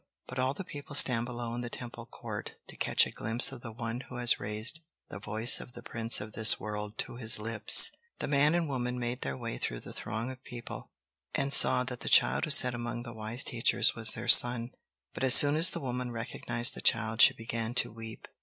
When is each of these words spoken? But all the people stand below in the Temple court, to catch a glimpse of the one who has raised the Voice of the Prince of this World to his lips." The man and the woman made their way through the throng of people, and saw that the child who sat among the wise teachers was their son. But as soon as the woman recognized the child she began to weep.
But 0.27 0.39
all 0.39 0.55
the 0.55 0.63
people 0.63 0.95
stand 0.95 1.25
below 1.27 1.53
in 1.53 1.61
the 1.61 1.69
Temple 1.69 2.07
court, 2.07 2.53
to 2.69 2.75
catch 2.75 3.05
a 3.05 3.11
glimpse 3.11 3.51
of 3.51 3.61
the 3.61 3.71
one 3.71 3.99
who 4.09 4.15
has 4.15 4.39
raised 4.39 4.79
the 5.09 5.19
Voice 5.19 5.59
of 5.59 5.73
the 5.73 5.83
Prince 5.83 6.19
of 6.19 6.33
this 6.33 6.59
World 6.59 6.97
to 6.97 7.17
his 7.17 7.37
lips." 7.37 7.91
The 8.17 8.27
man 8.27 8.55
and 8.55 8.65
the 8.65 8.71
woman 8.71 8.97
made 8.97 9.21
their 9.21 9.37
way 9.37 9.59
through 9.59 9.81
the 9.81 9.93
throng 9.93 10.31
of 10.31 10.43
people, 10.43 10.89
and 11.35 11.53
saw 11.53 11.83
that 11.83 11.99
the 11.99 12.09
child 12.09 12.45
who 12.45 12.49
sat 12.49 12.73
among 12.73 13.03
the 13.03 13.13
wise 13.13 13.43
teachers 13.43 13.93
was 13.93 14.13
their 14.13 14.27
son. 14.27 14.71
But 15.13 15.23
as 15.23 15.35
soon 15.35 15.55
as 15.55 15.69
the 15.69 15.79
woman 15.79 16.09
recognized 16.11 16.73
the 16.73 16.81
child 16.81 17.21
she 17.21 17.35
began 17.35 17.75
to 17.75 17.91
weep. 17.91 18.27